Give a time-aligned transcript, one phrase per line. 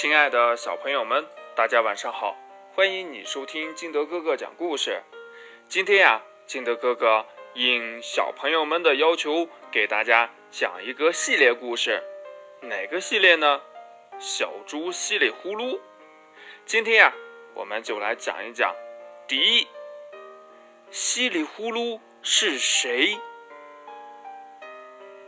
[0.00, 2.36] 亲爱的小朋友们，大家晚上好！
[2.72, 5.02] 欢迎你收听金德哥哥讲故事。
[5.68, 12.00] 今天呀，金德哥哥应小朋友们的要求，给大家讲一个系列故事。
[12.60, 13.60] 哪个系列呢？
[14.20, 15.80] 小猪稀里呼噜。
[16.64, 17.12] 今天呀，
[17.54, 18.72] 我们就来讲一讲
[19.26, 19.66] 第一，
[20.92, 23.18] 稀里呼噜是谁？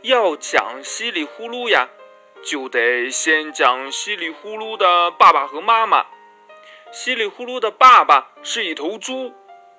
[0.03, 1.89] 要讲稀里呼噜呀。
[2.43, 6.05] 就得先讲稀里呼噜的爸爸和妈妈。
[6.91, 9.33] 稀里呼噜的爸爸是一头猪，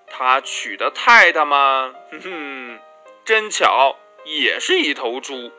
[0.07, 2.79] 他娶的太太嘛，哼哼，
[3.25, 5.51] 真巧，也是一头猪。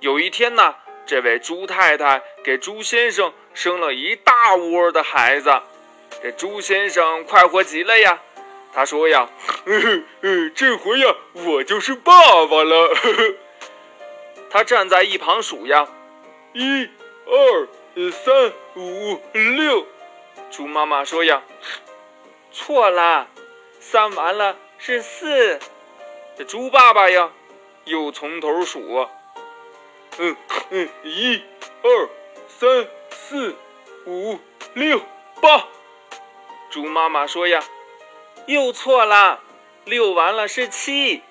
[0.00, 0.74] 有一天呢，
[1.06, 5.62] 这位猪太太给猪先生生了一大窝的孩子，
[6.22, 8.20] 这猪先生快活极了呀。
[8.74, 9.28] 他说呀
[10.56, 13.34] ：“这回呀，我就是爸爸了。”呵呵
[14.52, 15.88] 他站在一旁数呀，
[16.52, 19.86] 一、二、三、五、六。
[20.50, 21.42] 猪妈妈说呀，
[22.52, 23.28] 错啦，
[23.80, 25.58] 三完了是四。
[26.36, 27.30] 这猪爸爸呀，
[27.86, 29.08] 又从头数，
[30.18, 30.36] 嗯
[30.68, 31.42] 嗯，一、
[31.82, 32.08] 二、
[32.46, 33.56] 三、四、
[34.04, 34.38] 五、
[34.74, 35.00] 六、
[35.40, 35.66] 八。
[36.68, 37.64] 猪妈妈说呀，
[38.44, 39.40] 又错啦，
[39.86, 41.22] 六完了是七。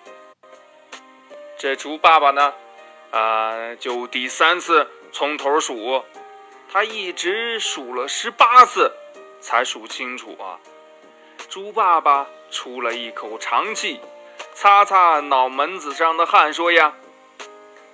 [1.59, 2.55] 这猪爸爸呢？
[3.11, 6.05] 啊，就第三次从头数，
[6.71, 8.93] 他一直数了十八次，
[9.41, 10.59] 才数清楚啊。
[11.49, 13.99] 猪爸爸出了一口长气，
[14.53, 16.93] 擦擦脑门子上的汗，说呀：“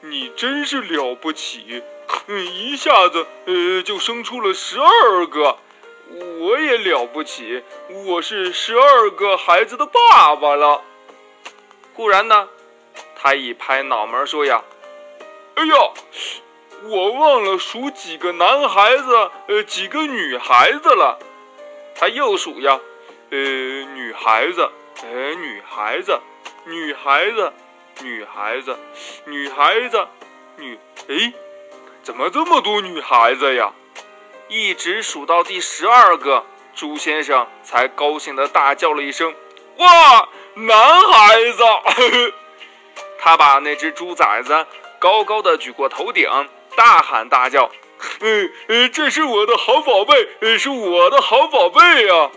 [0.02, 1.82] 你真是了不起，
[2.28, 5.58] 一下子呃就生出了十二个。
[6.40, 7.64] 我也了不起，
[8.06, 10.84] 我是十二个孩子的爸爸了。”
[11.96, 12.50] 忽然呢，
[13.16, 14.64] 他一拍脑门说呀。
[15.58, 15.74] 哎呀，
[16.84, 21.18] 我忘了数几个男孩子，呃，几个女孩子了。
[21.96, 22.80] 他又数呀，
[23.32, 24.70] 呃，女孩子，
[25.02, 26.22] 呃，女孩子，
[26.66, 27.54] 女孩子，
[28.04, 28.78] 女孩子，
[29.26, 30.08] 女孩子，
[30.58, 30.78] 女，
[31.10, 31.34] 哎，
[32.04, 33.74] 怎么这么多女孩子呀？
[34.50, 39.34] 一直数到第十二个，猪先生才高兴的大叫了一声
[39.78, 41.64] ：“哇，男孩子！”
[43.18, 44.68] 他把那只猪崽子。
[45.00, 46.30] 高高的举过头顶，
[46.76, 47.70] 大喊大叫
[48.20, 52.32] ：“嗯嗯，这是我的好宝贝，是我的好宝贝呀！”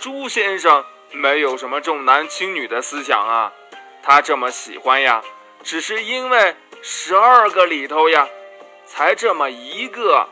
[0.00, 3.52] 朱先生没有什么重男轻女的思想啊，
[4.02, 5.22] 他这么喜欢呀，
[5.62, 8.28] 只是因为十二个里头呀，
[8.86, 10.28] 才这么一个，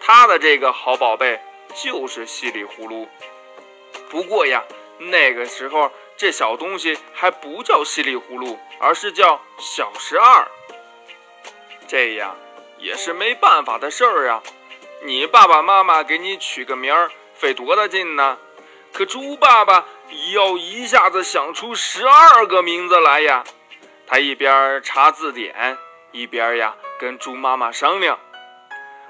[0.00, 1.40] 他的这个好宝贝
[1.74, 3.06] 就是稀里呼噜。
[4.08, 4.62] 不过呀，
[4.98, 5.90] 那个时候。
[6.16, 10.48] 这小东西还不叫稀里糊涂，而是叫小十二。
[11.86, 12.36] 这样
[12.78, 14.42] 也是没办法的事儿啊！
[15.04, 18.38] 你爸爸妈妈给你取个名儿，费多大劲呢？
[18.94, 19.86] 可猪爸爸
[20.32, 23.44] 要一下子想出十二个名字来呀！
[24.06, 25.76] 他一边查字典，
[26.12, 28.18] 一边呀跟猪妈妈商量，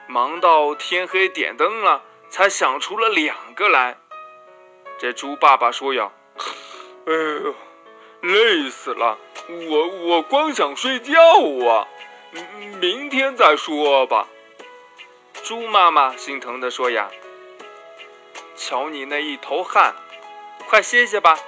[0.08, 3.96] 忙到天黑点灯了，才想出了两个来。
[4.98, 6.10] 这猪爸爸说呀。
[7.08, 7.54] 哎呦，
[8.22, 9.16] 累死了！
[9.70, 11.14] 我我光想睡觉
[11.68, 11.86] 啊，
[12.80, 14.26] 明天再说吧。
[15.44, 17.08] 猪妈妈心疼地说呀
[18.58, 19.94] ：“瞧你那一头汗，
[20.68, 21.38] 快歇歇吧，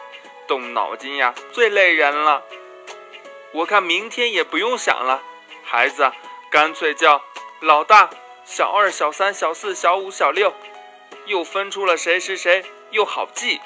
[0.46, 2.44] 动脑筋呀最累人了。
[3.50, 5.20] 我看明天也不用想了，
[5.64, 6.12] 孩子
[6.52, 7.20] 干脆叫
[7.58, 8.10] 老大、
[8.44, 10.54] 小二、小三、小四、小五、小六，
[11.26, 13.60] 又分出了谁是谁，又好记。”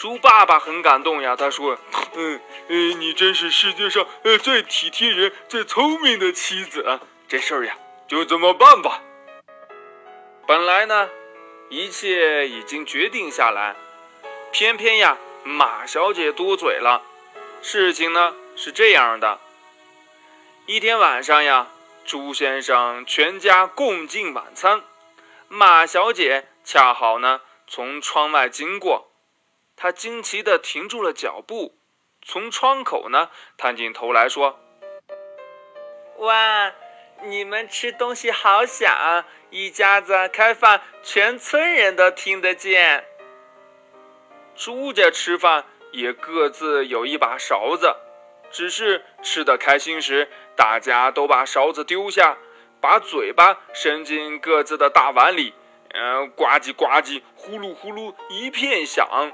[0.00, 1.78] 猪爸爸很感动呀，他说
[2.16, 7.00] ：“嗯嗯，你真是世界上呃最体贴人、最聪明的妻子。
[7.28, 7.76] 这事儿呀，
[8.08, 9.02] 就这么办吧。”
[10.48, 11.10] 本来呢，
[11.68, 13.76] 一切已经决定下来，
[14.50, 17.02] 偏偏呀，马小姐多嘴了。
[17.60, 19.38] 事情呢是这样的：
[20.64, 21.66] 一天晚上呀，
[22.06, 24.82] 猪先生全家共进晚餐，
[25.48, 29.09] 马小姐恰好呢从窗外经过。
[29.82, 31.74] 他惊奇地停住了脚步，
[32.20, 34.60] 从窗口呢探进头来说
[36.20, 36.70] ：“哇，
[37.22, 43.06] 你们吃东西好响，一家子开饭，全村人都听得见。
[44.54, 47.96] 猪家吃饭也各自有一把勺子，
[48.50, 52.36] 只是吃得开心时，大家都把勺子丢下，
[52.82, 55.54] 把嘴巴伸进各自的大碗里，
[55.94, 59.32] 嗯，呱唧呱唧，呼噜呼噜，一片响。”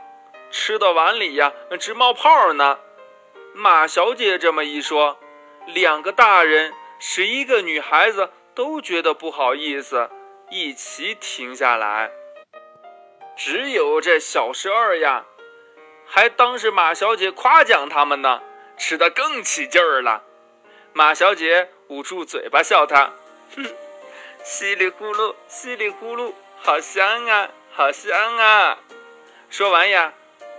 [0.51, 2.79] 吃的碗里呀，直冒泡呢。
[3.55, 5.19] 马小姐这么一说，
[5.67, 10.11] 两个大人，十一个女孩子都觉得不好意思，
[10.51, 12.11] 一起停下来。
[13.37, 15.25] 只有这小十二呀，
[16.07, 18.43] 还当是马小姐夸奖他们呢，
[18.79, 20.23] 吃得更起劲儿了。
[20.93, 23.13] 马小姐捂住嘴巴笑他，
[23.55, 23.65] 哼，
[24.43, 28.79] 稀里呼噜，稀里呼噜，好香啊，好香啊！
[29.51, 30.15] 说完呀，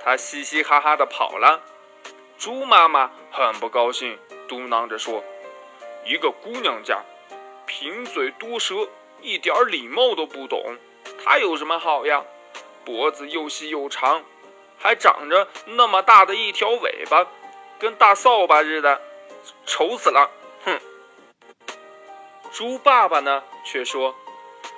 [0.07, 1.61] 他嘻嘻哈哈的跑了。
[2.37, 4.17] 猪妈妈很不高兴，
[4.47, 5.21] 嘟囔着说
[6.07, 7.01] ：“一个姑娘家，
[7.65, 8.87] 贫嘴多舌，
[9.19, 10.77] 一点礼貌都不懂，
[11.25, 12.23] 她有什么好呀？
[12.85, 14.23] 脖子又细又长，
[14.77, 17.27] 还长着那么大的一条尾巴，
[17.77, 19.01] 跟大扫把似的，
[19.65, 20.31] 丑死了！
[20.63, 20.79] 哼！”
[22.53, 24.15] 猪爸爸呢，却说：“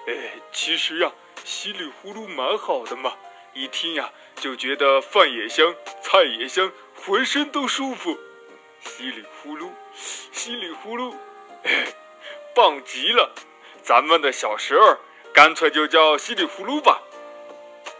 [0.09, 1.11] 哎，其实呀，
[1.45, 3.13] 稀里呼噜蛮好的嘛，
[3.59, 6.71] 一听呀，就觉得饭也香，菜也香。”
[7.05, 8.17] 浑身都舒服，
[8.81, 11.15] 稀里呼噜，稀里呼噜，
[12.53, 13.33] 棒极了！
[13.81, 14.97] 咱们的小十二
[15.33, 17.01] 干脆就叫稀里呼噜吧。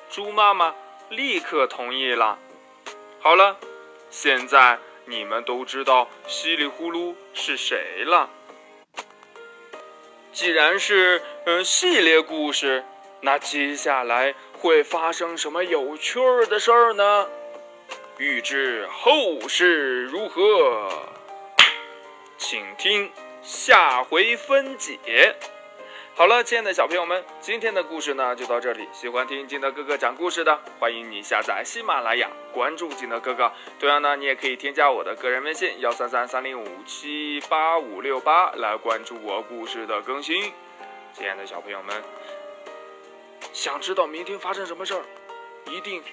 [0.10, 0.76] 猪妈妈
[1.10, 2.38] 立刻同意了。
[3.22, 3.58] 好了，
[4.10, 8.30] 现在你们都知道稀里呼噜是谁了。
[10.34, 12.84] 既然是嗯系列故事，
[13.22, 17.28] 那接下来会发生什么有趣儿的事儿呢？
[18.18, 20.90] 欲知后事如何，
[22.38, 23.12] 请听
[23.42, 25.36] 下回分解。
[26.16, 28.90] 好了，亲爱的小朋友们，今天的故事呢就到这里。
[28.92, 33.54] 喜欢听金德哥哥讲故事的，欢迎你下载喜马拉雅，关注金德哥哥。
[33.80, 40.52] 同样呢，你也可以添加我的个人微信幺三三三零五七八五六八来关注我故事的更新。
[41.14, 42.04] 亲爱的小朋友们，
[43.54, 45.04] 想知道明天发生什么事儿，
[45.66, 46.04] 一定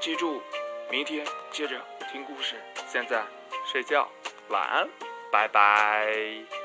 [0.00, 0.42] 记住。
[0.90, 1.80] 明天接着
[2.12, 2.54] 听故事，
[2.86, 3.24] 现在
[3.66, 4.08] 睡觉，
[4.48, 4.88] 晚安，
[5.32, 6.63] 拜拜。